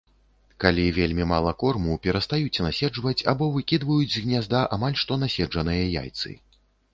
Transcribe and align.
Калі 0.63 0.85
вельмі 0.99 1.25
мала 1.31 1.51
корму, 1.63 1.97
перастаюць 2.07 2.61
наседжваць 2.67 3.25
або 3.35 3.51
выкідваюць 3.59 4.09
з 4.15 4.23
гнязда 4.25 4.63
амаль 4.79 4.97
што 5.05 5.21
наседжаныя 5.27 5.85
яйцы. 6.01 6.35